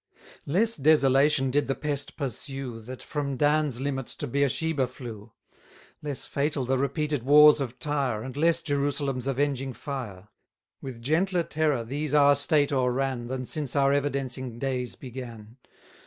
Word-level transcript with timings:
Less 0.47 0.77
desolation 0.77 1.51
did 1.51 1.67
the 1.67 1.75
pest 1.75 2.17
pursue, 2.17 2.79
That 2.81 3.03
from 3.03 3.37
Dan's 3.37 3.79
limits 3.79 4.15
to 4.15 4.25
Beersheba 4.25 4.87
flew; 4.87 5.31
70 5.97 5.97
Less 6.01 6.25
fatal 6.25 6.65
the 6.65 6.79
repeated 6.79 7.21
wars 7.21 7.61
of 7.61 7.77
Tyre, 7.77 8.23
And 8.23 8.35
less 8.35 8.63
Jerusalem's 8.63 9.27
avenging 9.27 9.73
fire. 9.73 10.29
With 10.81 11.03
gentler 11.03 11.43
terror 11.43 11.83
these 11.83 12.15
our 12.15 12.33
state 12.33 12.71
o'erran, 12.73 13.27
Than 13.27 13.45
since 13.45 13.75
our 13.75 13.93
evidencing 13.93 14.57
days 14.57 14.95
began! 14.95 15.57